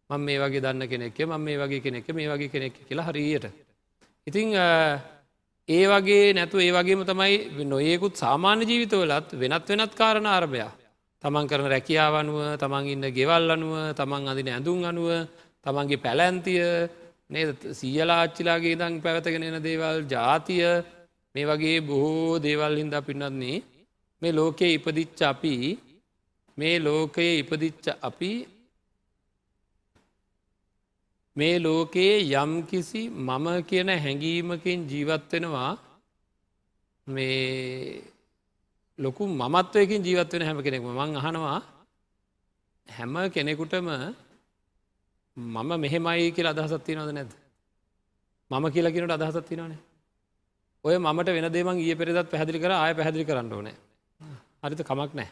මං 0.09 0.21
මේ 0.21 0.39
වගේ 0.39 0.61
දන්න 0.61 0.87
කෙනෙක්ය 0.87 1.25
ම 1.25 1.33
මේ 1.39 1.57
වගේ 1.57 1.81
කෙනෙක් 1.81 2.07
මේ 2.11 2.27
වගේ 2.27 2.49
කෙනෙක් 2.49 2.73
කියලා 2.87 3.07
හරියට. 3.07 3.45
ඉතිං 4.27 4.53
ඒ 5.69 5.85
වගේ 5.87 6.33
නැතු 6.33 6.57
ඒ 6.59 6.71
වගේම 6.71 7.01
තමයි 7.03 7.65
නොයෙකුත් 7.65 8.15
සාමාන්‍ය 8.15 8.63
ජීවිතවලත් 8.63 9.29
වෙනත් 9.33 9.69
වෙනත් 9.69 9.93
කාරණ 9.93 10.27
අරභයා. 10.29 10.71
තමන් 11.23 11.47
කරන 11.49 11.67
රැකියාව 11.67 12.15
අනුව 12.15 12.37
තමන් 12.55 12.85
ඉන්න 12.87 13.05
ගෙවල් 13.11 13.49
අනුව 13.49 13.73
තමන් 13.93 14.29
අදින 14.31 14.49
ඇඳුම් 14.49 14.83
අනුව 14.83 15.09
තමන්ගේ 15.65 16.03
පැලැන්තිය 16.03 16.61
නේද 17.29 17.49
සීයලාච්චිලාගේ 17.73 18.75
දං 18.75 19.01
පැවතගෙන 19.01 19.43
එන 19.43 19.57
දේවල් 19.63 20.05
ජාතිය 20.05 20.65
මේ 21.35 21.45
වගේ 21.45 21.77
බොහෝ 21.81 22.37
දේවල් 22.39 22.77
හින්දා 22.81 23.01
පින්නත්න්නේ 23.01 23.57
මේ 24.21 24.33
ලෝකයේ 24.33 24.75
ඉපදිච්ච 24.77 25.21
අපි 25.23 25.55
මේ 26.57 26.75
ලෝකයේ 26.79 27.39
ඉපදිච්ච 27.41 27.85
අපි 28.01 28.31
මේ 31.35 31.59
ලෝකයේ 31.59 32.15
යම් 32.33 32.51
කිසි 32.63 33.01
මම 33.09 33.47
කියන 33.63 33.89
හැඟීමකින් 33.97 34.87
ජීවත්වෙනවා 34.87 35.71
මේ 37.07 38.01
ලොකු 38.99 39.23
මමත්වයකින් 39.27 40.03
ජීවත්වෙන 40.03 40.41
හැම 40.41 40.59
කෙනෙක්ම. 40.63 40.87
මං 40.91 41.17
අහනවා 41.17 41.59
හැම 42.89 43.13
කෙනෙකුටම 43.29 43.87
මම 45.37 45.69
මෙහෙමයි 45.79 46.31
කියලා 46.31 46.55
අදහසත්ති 46.55 46.95
නොද 46.95 47.11
නැද 47.11 47.31
මම 48.51 48.65
කියලා 48.71 48.91
කියනට 48.91 49.11
අදහසත්ති 49.11 49.55
නොනේ 49.55 49.81
ඔය 50.85 50.97
මට 50.97 51.29
වෙන 51.29 51.51
දේම 51.51 51.69
ඒ 51.69 51.95
පෙරදත් 51.95 52.29
පැහදිලි 52.31 52.59
කර 52.59 52.71
ආය 52.73 52.93
පැහදිලි 52.93 53.25
කරන්න 53.25 53.53
ඕනේ. 53.53 53.75
හරිත 54.63 54.81
කමක් 54.81 55.11
නෑ 55.13 55.29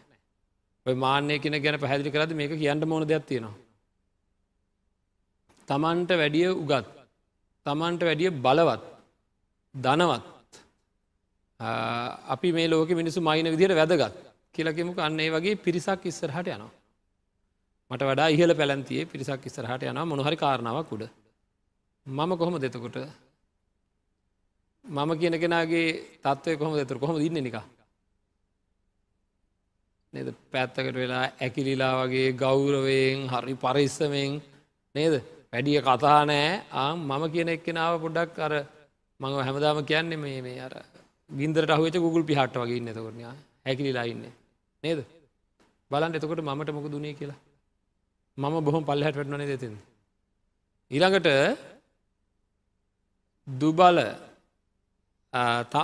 ඔය 0.85 0.95
මාන්‍යය 0.95 1.39
කියන 1.39 1.55
ගැන 1.63 1.79
පැහදිලි 1.79 2.11
කරද 2.11 2.31
මේක 2.33 2.51
කියන්න 2.53 2.87
මොන 2.87 3.07
දෙයක් 3.07 3.25
තියෙනවා. 3.25 3.55
තමන්ට 5.67 6.11
වැඩිය 6.13 6.49
උගත් 6.53 6.85
තමන්ට 7.65 8.01
වැඩිය 8.01 8.29
බලවත් 8.39 8.83
දනවත් 9.75 10.23
අපි 12.27 12.51
මේ 12.51 12.67
ලෝක 12.67 12.89
මිනිසු 12.91 13.19
මයින 13.21 13.47
විදිහයට 13.47 13.75
වැදගත් 13.75 14.15
කියලකෙමුක 14.53 14.99
අන්නේ 14.99 15.29
වගේ 15.29 15.55
පිරිසක් 15.57 16.05
ඉස්සරහට 16.05 16.47
යනවා. 16.47 16.71
මට 17.91 18.01
වඩා 18.03 18.27
ඉහල 18.27 18.51
පැලැන්තියේ 18.53 19.05
පිරිසක් 19.05 19.45
ඉස්සරහට 19.45 19.83
යන 19.83 19.99
මොනහරි 20.05 20.37
කාරණාවක් 20.37 20.91
උඩ. 20.91 21.03
මම 22.05 22.31
කොහොම 22.37 22.55
දෙතකොට 22.57 22.97
මම 24.85 25.11
කියන 25.15 25.35
කෙනගේ 25.35 25.85
තත්වය 26.21 26.57
කොහොම 26.57 26.75
දෙතුර 26.75 26.99
කොහොම 26.99 27.17
දින්න 27.17 27.39
නික 27.39 27.57
නද? 30.13 30.27
පැත්තකට 30.51 30.95
වෙලා 30.95 31.25
ඇකිලිලා 31.39 31.93
වගේ 32.01 32.29
ගෞරවයෙන් 32.35 33.19
හරි 33.27 33.55
පරිස්සමෙන් 33.55 34.41
නේද? 34.95 35.15
වැඩිය 35.53 35.81
කතා 35.81 36.19
නෑ. 36.25 36.49
ආම් 36.73 36.97
මම 37.01 37.23
කියන 37.29 37.49
එක්කෙනාව 37.49 37.93
පොඩ්ඩක් 37.99 38.37
අර 38.39 38.53
මඟ 39.19 39.41
හැමදාම 39.41 39.79
කියන්නේ 39.83 40.17
මේ 40.17 40.41
මේ 40.41 40.59
අර 40.59 40.73
ගින්දරට 41.29 41.69
අහුවච 41.69 41.95
ගුගල් 41.97 42.23
පිහට්ට 42.23 42.57
වගේ 42.57 42.77
ඉන්න 42.77 42.91
තකොරනයා 42.91 43.33
හැකිලිලා 43.63 44.05
ඉන්න. 44.05 44.23
නේද? 44.83 44.99
බලන් 45.91 46.15
එතකොට 46.15 46.41
මට 46.41 46.69
මොක 46.71 46.87
දුණේ 46.87 47.15
කියලා. 47.15 47.39
මම 48.37 48.55
බොහොම 48.61 48.83
පල්ලහැට 48.83 49.15
වැටනනේ 49.15 49.47
දෙතින් 49.47 49.75
ඊළඟට 50.91 51.27
දුබල 53.47 53.97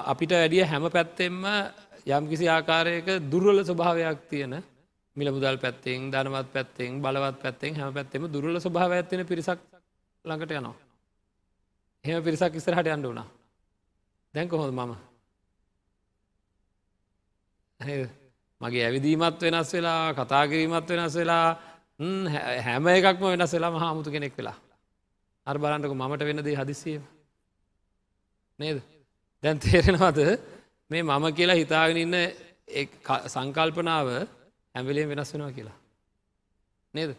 අපිට 0.03 0.31
වැඩිය 0.31 0.63
හැම 0.63 0.83
පැත්තෙම 0.87 1.35
යම් 2.07 2.23
කිසි 2.25 2.45
ආකාරයක 2.47 3.07
දුර්වල 3.25 3.59
ස්වභාවයක් 3.61 4.19
තියෙන 4.29 4.53
මිල 5.15 5.31
මුදල් 5.31 5.57
පැත්තෙන් 5.57 6.11
ධනවත් 6.11 6.47
පැත්තෙන් 6.53 7.01
බලවත් 7.01 7.37
පැත්තෙන් 7.41 7.75
හැම 7.75 7.93
පැත්තෙම 7.93 8.27
දුරල 8.27 8.55
ස්වභාව 8.57 8.91
ඇත්වෙන 8.91 9.25
පිරිසක් 9.25 9.59
ළඟට 10.25 10.51
යනවා. 10.51 10.75
එහෙම 12.05 12.23
පිරිසක් 12.23 12.53
ඉස්සරහට 12.53 12.87
යන්න 12.87 13.03
වුණා. 13.03 13.27
දැන් 14.33 14.47
කොහොද 14.47 14.71
මම. 14.71 14.93
මගේ 18.61 18.85
ඇවිදීමත් 18.85 19.41
වෙනස් 19.41 19.73
වෙලා 19.73 20.13
කතාකිරීමත් 20.13 20.89
වෙනස් 20.89 21.15
වෙලා 21.15 21.45
හැම 22.59 22.87
එකක්ම 22.89 23.25
වෙනස් 23.25 23.53
වෙලා 23.53 23.71
මහාමුතු 23.71 24.11
කෙනෙක් 24.11 24.37
වෙලා. 24.37 24.57
අර 25.47 25.55
බලන්ටක 25.57 25.93
මමට 25.93 26.23
වෙනදේ 26.23 26.55
හදිසිය. 26.55 26.99
නේද. 28.59 28.77
දැන් 29.43 29.59
තේරෙනවද 29.59 30.19
මේ 30.91 31.03
මම 31.03 31.25
කියලා 31.33 31.61
හිතාගෙන 31.61 31.97
ඉන්න 31.97 32.17
සංකල්පනාව 33.27 34.07
ඇැවිලේ 34.75 35.07
වෙනස් 35.07 35.33
වෙනවා 35.33 35.51
කියලා. 35.51 35.77
නේද. 36.93 37.15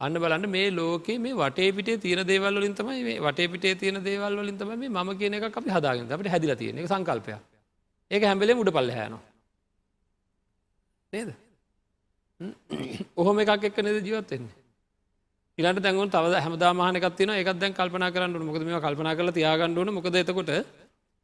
අන්න 0.00 0.14
බලන්න 0.14 0.46
මේ 0.48 0.70
ලෝකේ 0.70 1.18
මේ 1.18 1.34
වටේ 1.34 1.70
පිටේ 1.72 1.96
තියෙන 1.98 2.22
දේවල් 2.26 2.54
වලින් 2.54 2.74
තමයි 2.74 3.02
මේ 3.02 3.18
වටේ 3.20 3.48
පිටේ 3.48 3.74
තියෙන 3.74 4.04
දේවල් 4.04 4.38
වලින් 4.38 4.58
තමයි 4.58 4.88
මම 4.90 5.10
කියන 5.18 5.34
එක 5.34 5.44
අපි 5.52 5.70
හදාගෙන 5.70 6.12
අපිට 6.12 6.30
හැදිලා 6.30 6.56
තියෙන 6.56 6.78
එක 6.78 6.88
සංකල්පයක්. 6.88 7.40
ඒක 8.10 8.22
හැම 8.22 8.38
වෙලේම 8.38 8.58
උඩ 8.58 8.72
පල්ලෙහා 8.72 9.08
යනවා. 9.08 9.24
නේද? 11.12 11.30
ඔහොම 13.16 13.38
එකක් 13.38 13.64
එක්ක 13.64 13.78
නේද 13.80 14.02
ජීවත් 14.02 14.30
වෙන්නේ. 14.30 14.56
ඉලට 15.58 15.80
තැන්ගුන් 15.82 16.10
තව 16.10 16.34
හැමදාමහනකත්තින 16.38 17.30
එකක් 17.32 17.54
දැන් 17.56 17.72
කල්පනා 17.74 18.10
කරන්න 18.10 18.44
මොකද 18.44 18.64
මේ 18.64 18.80
කල්පනා 18.80 19.14
කල 19.14 19.30
තියාගණ්ඩුවන 19.32 19.90
මොකද 19.92 20.16
එතකොට 20.16 20.52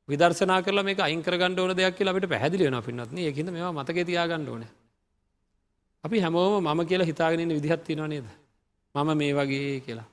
විදර්ශනා 0.08 0.62
කරල 0.62 0.82
මේ 0.82 0.96
අයිංකර 1.00 1.34
ගණ්ඩෝන 1.36 1.76
දෙයක් 1.76 2.00
ලබට 2.02 2.32
පැදිලියන 2.32 2.78
පින්නත්න 2.82 3.20
ඒකද 3.20 3.50
මේ 3.50 3.70
මතක 3.72 4.04
තියාගණ්ඩෝන 4.04 4.64
අපි 6.04 6.20
හැමෝම 6.20 6.54
මම 6.62 6.80
කියලා 6.84 7.10
හිතාගෙනන්න 7.10 7.56
විදිහත්තිනවා 7.58 8.08
නේද? 8.08 8.26
මම 8.94 9.10
මේ 9.16 9.32
වගේ 9.32 9.80
කියලා. 9.80 10.08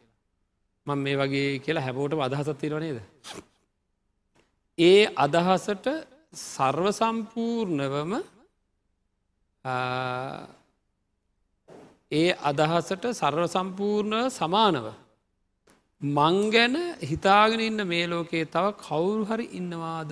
මං 0.87 0.99
මේ 0.99 1.15
වගේ 1.15 1.59
කියලා 1.59 1.83
හැබෝට 1.83 2.13
අදහසත්තිරව 2.27 2.77
නේද? 2.79 2.99
ඒ 4.77 5.01
අදහසට 5.17 5.87
සර්ව 6.45 6.85
සම්පූර්ණවම 6.91 8.11
ඒ 12.11 12.29
අදහසට 12.43 13.05
සර්ව 13.13 13.45
සම්පූර්ණ 13.47 14.17
සමානව. 14.31 14.85
මං 16.01 16.37
ගැන 16.49 16.75
හිතාගෙන 17.03 17.61
ඉන්න 17.61 17.87
මේ 17.87 18.05
ලෝකයේ 18.07 18.45
තව 18.47 18.65
කවුරු 18.79 19.23
හරි 19.25 19.45
ඉන්නවාද? 19.53 20.11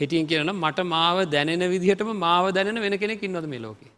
කෙටියෙන් 0.00 0.26
කියන 0.26 0.52
මට 0.54 0.86
මාව 0.86 1.24
දැනෙන 1.26 1.64
විදිහටම 1.68 2.12
මාව 2.18 2.52
දැනෙන 2.52 2.80
වෙන 2.80 2.98
කෙනෙක් 2.98 3.22
ඉන්නවද 3.22 3.46
මේ 3.46 3.60
ලෝකේ 3.60 3.92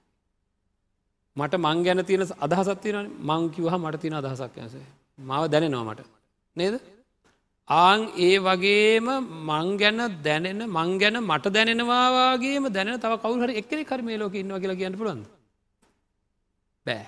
මට 1.37 1.55
මං 1.59 1.85
ගැන 1.85 2.05
තියෙන 2.05 2.25
අදහසත්තින 2.41 2.99
මං 3.23 3.51
කිවහ 3.51 3.77
මට 3.77 4.01
තියෙන 4.01 4.15
අදහසක් 4.15 4.57
යසේ 4.61 4.87
මාව 5.19 5.45
දැනෙනවා 5.49 5.85
මට 5.87 6.11
නේද 6.57 6.75
ආං 7.69 8.01
ඒ 8.19 8.39
වගේම 8.41 9.07
මං 9.43 9.77
ගැන 9.77 10.01
දැනෙන 10.23 10.61
මං 10.69 10.99
ගැන 10.99 11.17
මට 11.23 11.47
දැනෙනවාගේම 11.51 12.67
දැන 12.71 12.99
තව 12.99 13.13
කවුහර 13.19 13.51
එක්කෙනෙ 13.53 13.85
කර 13.85 14.01
මේ 14.03 14.19
ලෝක 14.19 14.35
ඉන්නවා 14.35 14.61
කියලා 14.61 14.77
කියන්න 14.77 14.99
පුළන්ද 14.99 15.25
බෑ. 16.87 17.07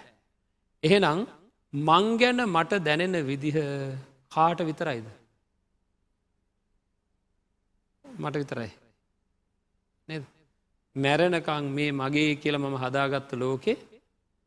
එහෙනම් 0.82 1.26
මං 1.74 2.16
ගැන 2.16 2.40
මට 2.46 2.80
දැනෙන 2.80 3.16
විදිහ 3.24 3.58
කාට 4.32 4.60
විතරයිද. 4.60 5.06
මට 8.04 8.36
විතරයි. 8.36 8.70
මැරණකං 10.96 11.64
මේ 11.76 11.90
මගේ 11.92 12.36
කියල 12.36 12.56
මම 12.58 12.76
හදාගත්ත 12.76 13.30
ලෝකේ 13.34 13.76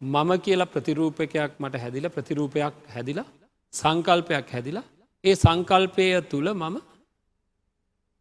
මම 0.02 0.32
කියලා 0.40 0.66
ප්‍රතිරූපකයක් 0.66 1.52
මට 1.60 1.82
හැදිල 1.84 2.06
ප්‍රතිරූපයක් 2.10 2.76
හැදිලා 2.96 3.28
සංකල්පයක් 3.74 4.48
හැදිලා 4.52 4.86
ඒ 5.24 5.36
සංකල්පය 5.36 6.08
තුළ 6.32 6.50
මම 6.54 6.78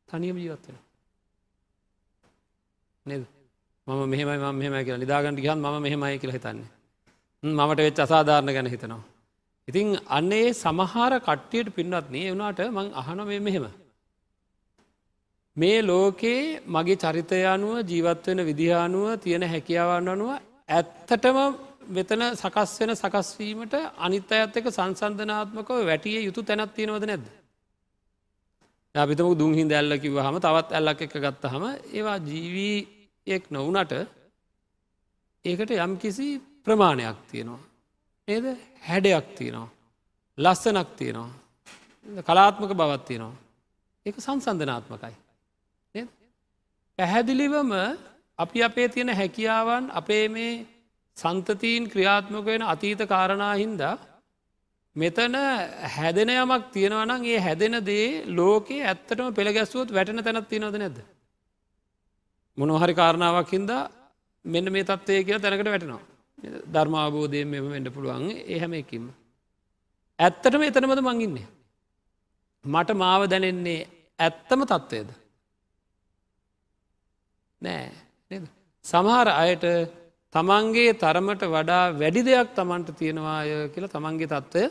තනියම 0.09 0.37
ජීවත්වෙන. 0.37 0.79
නද 3.07 3.23
මම 3.87 4.03
මෙහම 4.09 4.29
මෙහම 4.55 4.75
කියලා 4.81 5.03
නිදාගට 5.05 5.39
ගහන් 5.39 5.59
ම 5.65 5.77
මෙහෙමයි 5.83 6.19
කියල 6.19 6.33
හිතන්නේ 6.33 6.69
මමට 7.43 7.79
වෙච් 7.79 7.99
අසාධාරණ 7.99 8.53
ගැන 8.53 8.67
හිතනවා. 8.67 9.03
ඉතින් 9.69 9.89
අන්නේ 10.09 10.47
සමහර 10.55 11.13
කට්ටියට 11.21 11.75
පින්නත් 11.77 12.07
නේ 12.11 12.31
වුණාට 12.31 12.61
මං 12.69 12.89
අහන 12.95 13.21
මේ 13.27 13.41
මෙහෙම. 13.41 13.67
මේ 15.57 15.79
ලෝකයේ 15.83 16.61
මගේ 16.69 16.97
චරිතය 16.97 17.41
අනුව 17.47 17.75
ජීවත්වෙන 17.85 18.41
විදිහානුව 18.45 19.07
තියෙන 19.19 19.45
හැකියාවන් 19.45 20.09
අනුව 20.09 20.31
ඇත්තටම 20.69 21.39
වෙතන 21.89 22.23
සකස් 22.33 22.73
වෙන 22.81 22.93
සකස්වීමට 22.95 23.75
අනිත් 23.99 24.33
අයත් 24.33 24.57
එක 24.57 24.67
සංසන්ධනාත්මකව 24.69 25.79
වැටිය 25.83 26.19
යුතු 26.21 26.43
තැනත් 26.43 26.75
තියෙනවද 26.75 27.05
නැද්ද. 27.05 27.27
අපිතම 28.95 29.29
දුන්හින් 29.35 29.69
දැල්ල 29.69 29.93
කිව 29.99 30.15
හම 30.19 30.37
තවත් 30.39 30.71
ඇල්ලක් 30.73 31.01
එක 31.03 31.15
ගත්ත 31.17 31.45
හම 31.47 31.65
ඒවා 31.91 32.19
ජීවීයෙක් 32.21 33.45
නොවනට 33.51 33.93
ඒකට 35.45 35.71
යම් 35.79 35.93
කිසි 35.97 36.27
ප්‍රමාණයක් 36.65 37.19
තියෙනවා. 37.31 37.63
ඒද 38.29 38.47
හැඩයක් 38.83 39.27
තියෙනවා. 39.35 39.69
ලස්සනක් 40.39 40.89
තියෙනවා. 40.97 41.31
කලාත්මක 42.23 42.73
බවත් 42.75 43.05
තියෙනවා. 43.05 43.37
ඒක 44.07 44.17
සංසන්ධනාත්මකයි. 44.19 45.17
පැහැදිලිවම 46.99 47.73
අපි 48.39 48.59
අපේ 48.63 48.89
තියෙන 48.89 49.11
හැකියාවන් 49.21 49.85
අපේ 49.93 50.25
මේ 50.29 50.53
සන්තතීන් 51.17 51.85
ක්‍රියාත්මක 51.93 52.47
වෙන 52.47 52.63
අතීත 52.65 53.01
කාරණා 53.13 53.55
හින්දා 53.55 53.95
මෙතන 54.97 55.35
හැදෙන 55.97 56.31
යමක් 56.35 56.65
තියෙනවනම් 56.75 57.23
ඒ 57.25 57.39
හැදෙන 57.39 57.77
දේ 57.85 58.07
ලෝකයේ 58.39 58.85
ඇත්තටම 58.85 59.29
පෙළගැස්සුවත් 59.39 59.91
වැටන 59.97 60.23
තැනත් 60.23 60.49
තියෙනවද 60.49 60.77
නැද. 60.79 60.99
මොනොහරි 62.59 62.95
කාරණාවක් 62.95 63.51
හින්දා 63.51 63.83
මෙන්න 64.45 64.73
මේ 64.73 64.85
තත්වය 64.85 65.25
කියලා 65.27 65.45
තැනකට 65.45 65.73
වැටෙනවා. 65.73 66.05
ධර්මාබෝධයෙන් 66.75 67.49
මෙම 67.49 67.67
වෙන්ඩ 67.75 67.95
පුළුවන් 67.95 68.25
ඒහැම 68.47 68.73
එකින්ම. 68.75 69.05
ඇත්තටම 70.19 70.63
එතනමද 70.63 71.03
මංගින්නේ. 71.03 71.47
මට 72.65 72.91
මාව 73.03 73.23
දැනෙන්නේ 73.33 73.81
ඇත්තම 74.19 74.61
තත්ත්වයද. 74.65 75.09
නෑ 77.63 78.41
සමහර 78.85 79.29
අයට 79.35 79.65
තමන්ගේ 80.35 80.93
තරමට 80.95 81.43
වඩා 81.49 81.85
වැඩි 81.93 82.23
දෙයක් 82.23 82.49
තමන්ට 82.55 82.99
තියෙනවාය 82.99 83.49
කියලා 83.69 83.91
තමන්ගේ 83.91 84.29
තත්ත්වය 84.29 84.65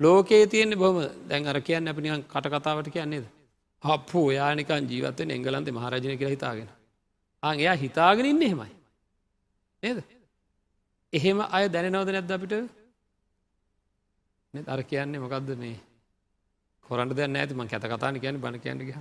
ලෝකයේ 0.00 0.46
තියෙන 0.46 0.78
බොම 0.78 0.98
දැන් 1.28 1.46
අර 1.46 1.60
කියන්න 1.60 1.88
අප 1.88 1.98
නිකන් 1.98 2.22
කටකතාවට 2.24 2.88
කියන්නේද. 2.88 3.26
හප්පු 3.82 4.20
යානිකන් 4.30 4.84
ජීවත්තෙන් 4.86 5.30
එංගලන්තේ 5.30 5.72
මහරජන 5.72 6.18
කියලා 6.18 6.30
හිතාගෙන. 6.30 6.68
අන් 7.42 7.54
එයා 7.56 7.76
හිතාගෙන 7.76 8.26
ඉන්න 8.26 8.42
එහෙමයි. 8.42 8.72
නේද? 9.82 9.98
එහෙම 11.12 11.38
අය 11.48 11.64
දැනනවද 11.68 12.10
නැද්ද 12.10 12.30
අපිට 12.30 12.54
අර 14.66 14.80
කියන්නේ 14.84 15.20
මොකක්ද 15.20 15.50
මේ 15.56 15.76
කොරන්ට 16.86 17.16
දැන්න 17.16 17.36
ඇතිම 17.36 17.64
කැත 17.66 17.84
කතාන 17.84 18.20
කියන 18.20 18.36
බණ 18.38 18.60
කියන්න 18.60 18.82
ගහ 18.82 18.98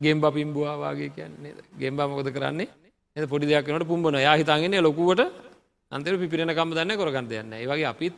ගෙම්බ 0.00 0.24
පිම්බවාගේ 0.28 1.10
කියන්නේ. 1.10 1.54
ගෙම්බා 1.74 2.08
මොකද 2.08 2.30
කරන්නේ? 2.30 2.68
එ 3.16 3.26
පොඩි 3.26 3.46
දෙයක් 3.46 3.68
නට 3.68 3.86
පුම්බන 3.86 4.16
යා 4.18 4.36
හිතාගෙන 4.36 4.76
ලොකුවට 4.80 5.20
අන්තර 5.92 6.14
පිපිරෙනකම් 6.16 6.70
දන්න 6.70 6.96
කොරගන්න 6.96 7.28
දෙන්න 7.28 7.52
ඒ 7.52 7.66
වගේ 7.66 7.86
අපිත් 7.86 8.16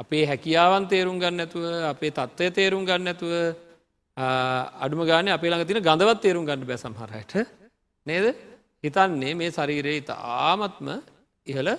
අපේ 0.00 0.24
හැකියාවන් 0.26 0.88
තේරුම් 0.88 1.18
ගන්න 1.18 1.44
ඇතුව 1.44 1.64
අපේ 1.84 2.12
තත්ත්වය 2.12 2.50
තේරුම් 2.52 2.84
ගන්න 2.84 3.08
ඇතුව 3.08 3.32
අඩුම 4.78 5.02
ගාන 5.02 5.28
අපේ 5.28 5.50
ළඟ 5.50 5.66
තින 5.66 5.80
ගඳවත් 5.80 6.20
තේරුම් 6.20 6.46
ගන්න 6.46 6.64
බැසම්හරයට 6.64 7.32
නේද? 8.06 8.26
හිතන්නේ 8.84 9.34
මේ 9.34 9.50
ශරීරයේ 9.50 10.00
ඉතාමත්ම 10.02 10.88
ඉහළ 11.46 11.70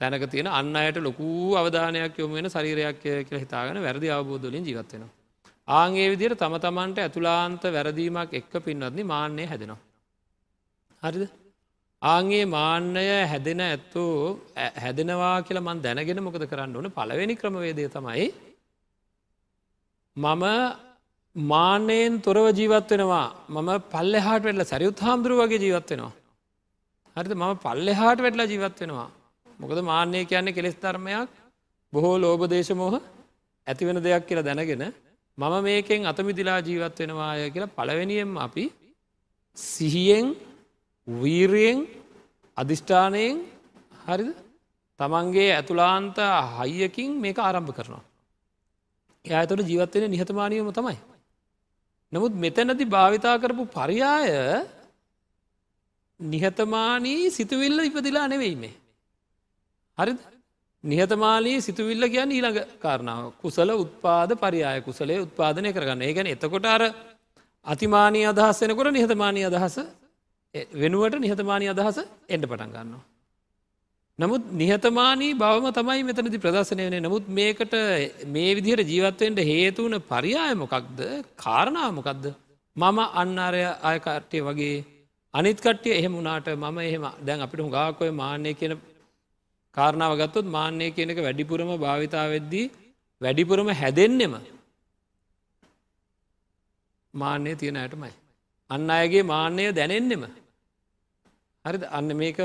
තැනක 0.00 0.24
තියෙන 0.26 0.48
අන්න 0.50 0.74
අයට 0.76 0.98
ලොකූ 0.98 1.56
අවධානයක් 1.56 2.18
යොම 2.18 2.32
වෙන 2.32 2.48
ශරීරයක් 2.48 3.00
කියලා 3.02 3.44
හිතාගෙන 3.44 3.78
වැරදි 3.80 4.08
අවබෝධලින් 4.10 4.64
ජීවත්වෙනවා. 4.64 5.19
ආගේ 5.70 6.08
විදිර 6.12 6.32
තම 6.34 6.54
තමන්ට 6.58 6.98
ඇතුලාන්ත 6.98 7.62
වැරදීමක් 7.68 8.32
එක්ක 8.32 8.52
පින්වත්නි 8.60 9.02
මාන්‍යය 9.04 9.46
හැදෙනවා. 9.46 9.80
හරිද? 11.02 11.24
ආගේ 12.02 12.44
මාන්‍යය 12.48 13.10
හැදෙන 13.24 13.60
ඇත්තෝ 13.62 14.12
හැදෙනවා 14.76 15.34
කියලා 15.42 15.66
මන් 15.66 15.82
දැනගෙන 15.82 16.22
මොකද 16.26 16.44
කරන්න 16.46 16.76
ඕන 16.76 16.88
පළවෙනි 16.90 17.34
ක්‍රමවේදය 17.36 17.88
තමයි 17.88 18.28
මම 20.16 20.44
මාන්‍යයෙන් 21.36 22.14
තොරව 22.20 22.46
ජීවත් 22.52 22.90
වෙනවා 22.92 23.26
මම 23.48 23.70
පල්ලෙහාට 23.92 24.42
වෙල්ල 24.42 24.64
සැරියුත් 24.64 24.98
හාමුදුරුව 25.00 25.42
වගේ 25.42 25.62
ජීවත් 25.64 25.90
වෙනවා. 25.90 26.12
හරිද 27.16 27.34
මම 27.34 27.52
පල්ලෙහාට 27.58 28.18
වැටලා 28.18 28.50
ජීවත් 28.52 28.80
වෙනවා. 28.80 29.08
මොකද 29.60 29.78
මාන්‍යය 29.82 30.24
කියන්නේ 30.24 30.56
කෙලෙස් 30.58 30.76
ධර්මයක් 30.76 31.30
බොහෝ 31.92 32.16
ලෝබදේශමෝහ 32.18 32.94
ඇතිවෙන 33.66 34.02
දෙයක් 34.02 34.26
කියලා 34.26 34.48
දැනගෙන 34.48 34.84
මම 35.40 35.54
මේකෙන් 35.64 36.00
අතමිදිලා 36.06 36.60
ජීවත් 36.60 36.98
වෙනවාය 37.00 37.50
කියලා 37.50 37.74
පළවෙනියෙන් 37.76 38.30
අපි 38.38 38.64
සිහියෙන් 39.58 40.26
වීරයෙන් 41.08 41.78
අධිෂ්ඨානයෙන් 42.56 43.36
හරිද 44.06 44.30
තමන්ගේ 45.00 45.50
ඇතුලාන්ත 45.52 46.18
හයියකින් 46.56 47.10
මේක 47.24 47.38
ආරම්භ 47.38 47.72
කරනවා. 47.76 48.04
එයාතොට 49.24 49.62
ජීවත්වෙන 49.62 50.10
නිහතමානයම 50.10 50.68
තමයි. 50.72 50.98
නමුත් 52.12 52.34
මෙතැනති 52.44 52.84
භාවිතා 52.86 53.36
කරපු 53.38 53.64
පරියාය 53.68 54.28
නිහතමානී 56.20 57.30
සිතුවිල්ල 57.30 57.80
ඉපදිලා 57.80 58.26
නෙවෙයිමේ. 58.28 58.74
හරි 59.98 60.12
නිහතමාලී 60.84 61.60
සිතුවිල්ල 61.60 62.04
කියන්න 62.06 62.30
ඊළඟ 62.30 62.58
කාරණාව. 62.78 63.32
කුසල 63.36 63.70
උත්පාද 63.74 64.30
පරියාය 64.36 64.80
කුසලේ 64.80 65.18
උත්පාදනය 65.18 65.72
කරගන්න. 65.72 66.02
ඒ 66.02 66.12
ගැන 66.12 66.26
එතකොට 66.28 66.66
අර 66.66 66.82
අතිමානී 67.66 68.26
අදහස් 68.26 68.60
වෙනකොට 68.62 68.92
නිහතමානී 68.92 69.46
අදහස 69.46 69.78
වෙනුවට 70.74 71.18
නිහතමානී 71.18 71.68
අදහස 71.68 71.98
එන්ඩ 72.28 72.44
පටන් 72.46 72.70
ගන්නවා. 72.70 73.02
නමුත් 74.18 74.44
නිහතමානී 74.52 75.32
බවම 75.34 75.66
තමයි 75.72 76.02
මෙතනති 76.02 76.38
ප්‍රදර්ශනය 76.38 76.86
වනේ 76.86 77.00
නමුත් 77.00 77.28
මේකට 77.30 77.74
මේ 78.28 78.54
විදිහට 78.56 78.90
ජීවත්වයෙන්ට 78.90 79.40
හේතුවන 79.44 79.96
පරියායමොකක්ද 80.04 81.00
කාරණාමොකක්ද 81.36 82.24
මම 82.76 82.98
අන්නරය 83.14 83.62
අයකාට්ටය 83.82 84.40
වගේ 84.42 84.76
අනිත් 85.34 85.60
කට්ටිය 85.60 85.94
එහෙම 85.94 86.12
වුණට 86.12 86.48
මම 86.54 86.78
එහෙම 86.80 87.06
දැන් 87.20 87.40
අපිට 87.40 87.60
හුඟාකොය 87.60 88.10
මාන්‍යය 88.12 88.54
කියන 88.54 88.74
කාරණාව 89.74 90.12
ගත්තොත් 90.20 90.46
මාන්‍යය 90.48 90.90
කියනක 90.90 91.18
වැඩිපුරම 91.18 91.70
භාවිතාවෙද්දී 91.76 92.66
වැඩිපුරම 93.20 93.68
හැදෙන්නෙම 93.72 94.34
මාන්‍යය 97.14 97.54
තියෙන 97.54 97.76
ඇයටමයි. 97.76 98.12
අන්න 98.70 98.90
අයගේ 98.90 99.22
මාන්‍යය 99.24 99.70
දැනෙන්නෙම. 99.72 100.24
හරි 101.64 101.78
අන්න 101.90 102.10
මේක 102.16 102.38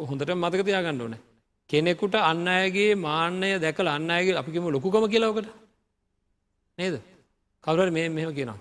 හොඳට 0.00 0.32
මතක 0.34 0.60
තියාගන්න 0.64 1.00
ඕන. 1.00 1.14
කෙනෙකුට 1.70 2.14
අන්න 2.22 2.46
අයගේ 2.48 2.92
මාන්‍යය 2.98 3.54
දැකල 3.58 3.88
අන්න 3.88 4.10
අයගේ 4.10 4.38
අපිකම 4.40 4.66
ලොකුකම 4.68 5.04
කියලවකට 5.06 5.48
නේද 6.78 6.94
කවුරට 7.64 7.92
මේ 7.92 8.08
මෙම 8.10 8.30
කියනවා. 8.32 8.60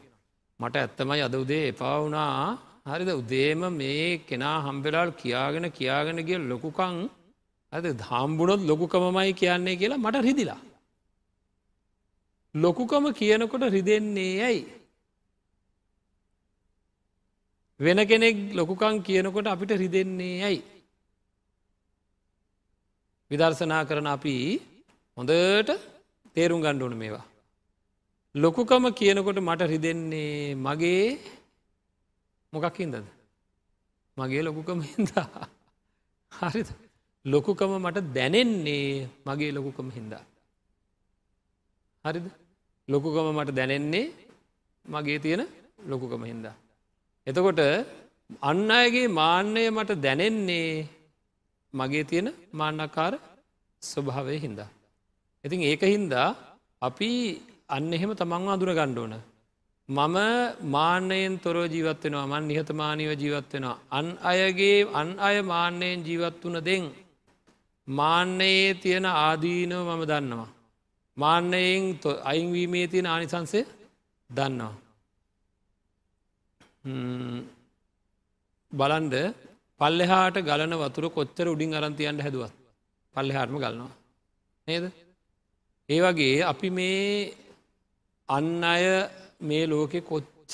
මට 0.60 0.76
ඇත්තමයි 0.78 1.22
අද 1.22 1.36
උදේ 1.36 1.66
එපා 1.68 1.96
වුණා 2.02 2.58
හරිද 2.88 3.10
උදේම 3.12 3.62
මේ 3.74 4.06
කෙනා 4.30 4.58
හම්බෙලාල් 4.66 5.10
කියාගෙන 5.14 5.66
කියාගෙන 5.72 6.20
ගිය 6.28 6.40
ලොකුකං 6.46 6.96
ඇද 7.74 8.02
හම්බුණොත් 8.10 8.62
ලොකුකමමයි 8.70 9.34
කියන්නේ 9.42 9.80
කියලා 9.82 10.04
මට 10.06 10.26
රිදිලා. 10.28 10.62
ලොකුකම 12.56 13.06
කියනකොට 13.14 13.64
රිදෙන්නේ 13.70 14.34
ඇයි. 14.42 14.62
වෙන 17.80 18.00
කෙනෙක් 18.08 18.38
ලොකුකං 18.54 18.96
කියනකොට 19.02 19.48
අපිට 19.48 19.72
රිදෙන්නේ 19.84 20.44
ඇයි. 20.44 20.62
විදර්ශනා 23.32 23.84
කරන 23.86 24.08
අපි 24.08 24.36
හොඳට 25.18 25.70
තේරුම් 26.36 26.62
ගණ්ඩුවන 26.62 26.98
මේවා. 26.98 27.26
ලොකුකම 28.36 28.84
කියනකොට 28.92 29.40
මට 29.40 29.62
රිදෙන්නේ 29.74 30.56
මගේ 30.58 31.06
මොකක් 32.54 32.78
හින්දද. 32.80 33.06
මගේ 34.18 34.42
ලොකුකම 34.44 34.80
හින්දා. 34.82 35.48
හරිද. 36.32 36.70
ලොකුකම 37.26 37.72
මට 37.84 38.00
දැනෙන්නේ 38.16 39.08
මගේ 39.26 39.52
ලොකුකම 39.52 39.88
හින්දා. 39.92 40.24
හරිද 42.06 42.26
ලොකුකම 42.88 43.28
මට 43.38 43.50
දැනෙන්නේ 43.52 44.06
මගේ 44.86 45.20
තියෙන 45.20 45.42
ලොකුකම 45.86 46.24
හින්දා. 46.24 46.56
එතකොට 47.28 47.60
අන්න 48.42 48.72
අයගේ 48.72 49.08
මාන්‍යය 49.10 49.68
මට 49.70 49.92
දැනෙන්නේ 50.06 50.88
මගේ 51.74 52.04
තියෙන 52.04 52.28
මාන්නකාර 52.54 53.14
ස්වභාවය 53.82 54.40
හින්දා. 54.40 54.70
ඉතින් 55.44 55.60
ඒක 55.62 55.84
හින්දා 55.84 56.30
අපි 56.82 57.10
අන්න 57.70 57.94
එහෙම 57.94 58.12
තමන්ව 58.16 58.50
අදුර 58.56 58.72
ගණ්ඩෝන. 58.74 59.14
මම 59.90 60.18
මාන්‍යයෙන් 60.76 61.36
තොරෝ 61.44 61.68
ජීවත්වෙනවා 61.68 62.32
මන් 62.32 62.44
නිහතමානීව 62.48 63.12
ජීවත්වෙනවා. 63.22 63.78
අන් 63.92 64.08
අයගේ 64.24 64.88
අන් 65.00 65.10
අය 65.28 65.38
මාන්‍යයෙන් 65.42 66.00
ජීවත් 66.08 66.42
වන 66.46 66.58
දෙෙන් 66.68 66.84
මාන්නයේ 67.90 68.74
තියෙන 68.76 69.06
ආදීනව 69.06 69.88
මම 69.88 70.04
දන්නවා. 70.04 70.50
මාන්නයෙන් 71.18 71.84
අයින්වීමේ 72.24 72.88
තියෙන 72.88 73.08
ආනිසන්සේ 73.08 73.66
දන්නවා. 74.30 74.74
බලන්ද 78.72 79.16
පල්ලෙහාට 79.80 80.38
ගලන 80.42 80.74
වතුර 80.76 81.06
කොච්චර 81.10 81.48
උඩින් 81.48 81.74
අරන්තියන්ට 81.74 82.22
හැදුවත් 82.22 82.54
පල්ලෙහාටම 83.16 83.58
ගලනවා. 83.58 83.94
නේද? 84.68 84.86
ඒ 85.90 86.00
වගේ 86.02 86.36
අපි 86.44 86.70
මේ 86.70 87.34
අන්න 88.30 88.64
අය 88.64 88.86
මේ 89.42 89.64
ලෝකෙ 89.68 90.00
කොත් 90.02 90.26